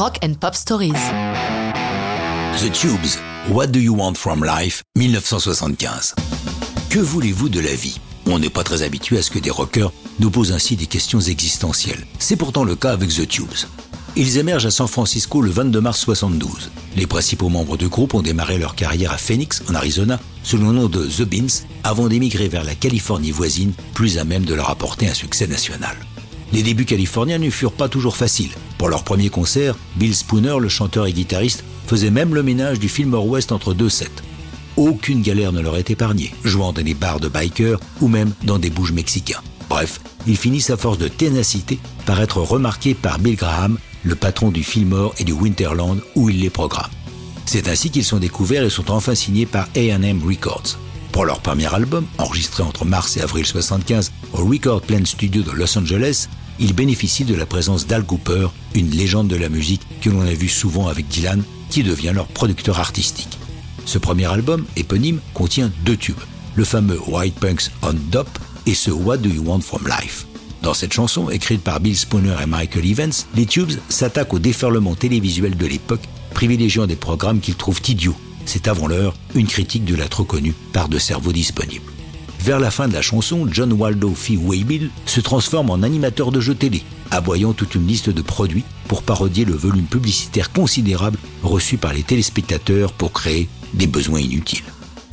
[0.00, 0.94] Rock and Pop Stories.
[2.56, 3.18] The Tubes,
[3.50, 6.14] What Do You Want From Life, 1975.
[6.88, 8.00] Que voulez-vous de la vie?
[8.24, 11.20] On n'est pas très habitué à ce que des rockers nous posent ainsi des questions
[11.20, 12.06] existentielles.
[12.18, 13.52] C'est pourtant le cas avec The Tubes.
[14.16, 16.70] Ils émergent à San Francisco le 22 mars 72.
[16.96, 20.62] Les principaux membres du groupe ont démarré leur carrière à Phoenix, en Arizona, sous le
[20.62, 24.70] nom de The Beans, avant d'émigrer vers la Californie voisine, plus à même de leur
[24.70, 25.94] apporter un succès national.
[26.52, 28.52] Les débuts californiens ne furent pas toujours faciles.
[28.76, 32.88] Pour leur premier concert, Bill Spooner, le chanteur et guitariste, faisait même le ménage du
[32.88, 34.10] Fillmore West entre deux sets.
[34.76, 38.58] Aucune galère ne leur est épargnée, jouant dans des bars de bikers ou même dans
[38.58, 39.42] des bouges mexicains.
[39.68, 44.50] Bref, ils finissent à force de ténacité par être remarqués par Bill Graham, le patron
[44.50, 46.90] du Fillmore et du Winterland où il les programme.
[47.46, 50.78] C'est ainsi qu'ils sont découverts et sont enfin signés par AM Records.
[51.12, 55.50] Pour leur premier album, enregistré entre mars et avril 75 au Record Plant Studio de
[55.50, 56.28] Los Angeles,
[56.60, 60.32] ils bénéficient de la présence d'Al Cooper, une légende de la musique que l'on a
[60.32, 63.38] vu souvent avec Dylan, qui devient leur producteur artistique.
[63.86, 66.20] Ce premier album, éponyme, contient deux tubes,
[66.54, 68.28] le fameux White Punks on Dop
[68.66, 70.26] et ce What Do You Want From Life.
[70.62, 74.94] Dans cette chanson, écrite par Bill Spooner et Michael Evans, les Tubes s'attaquent au déferlement
[74.94, 76.02] télévisuel de l'époque,
[76.34, 78.16] privilégiant des programmes qu'ils trouvent idiots.
[78.52, 81.92] C'est avant l'heure une critique de la trop connue par de cerveaux disponibles.
[82.40, 86.40] Vers la fin de la chanson, John Waldo Fee Waybill se transforme en animateur de
[86.40, 91.76] jeux télé, aboyant toute une liste de produits pour parodier le volume publicitaire considérable reçu
[91.76, 94.64] par les téléspectateurs pour créer des besoins inutiles.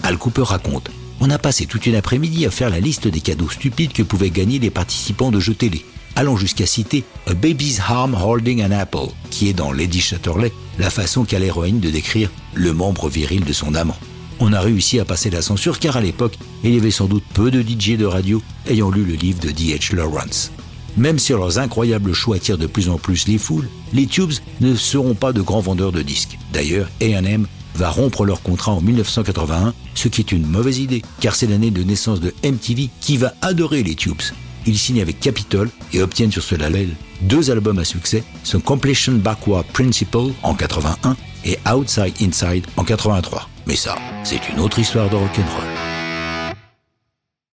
[0.02, 3.52] Al Cooper raconte On a passé toute une après-midi à faire la liste des cadeaux
[3.52, 8.16] stupides que pouvaient gagner les participants de jeux télé, allant jusqu'à citer A Baby's Arm
[8.16, 12.74] Holding an Apple, qui est dans Lady Chatterley la façon qu'a l'héroïne de décrire le
[12.74, 13.98] membre viril de son amant.
[14.40, 17.24] On a réussi à passer la censure car à l'époque, il y avait sans doute
[17.34, 19.96] peu de DJ de radio ayant lu le livre de D.H.
[19.96, 20.52] Lawrence.
[20.96, 24.76] Même si leurs incroyables choix attirent de plus en plus les foules, les Tubes ne
[24.76, 26.38] seront pas de grands vendeurs de disques.
[26.54, 31.36] D'ailleurs, AM va rompre leur contrat en 1981, ce qui est une mauvaise idée, car
[31.36, 34.22] c'est l'année de naissance de MTV qui va adorer les Tubes.
[34.66, 36.90] Ils signent avec Capitol et obtiennent sur ce label
[37.22, 43.50] deux albums à succès, son Completion Backward Principle en 81 et Outside Inside en 83.
[43.66, 45.77] Mais ça, c'est une autre histoire de rock'n'roll.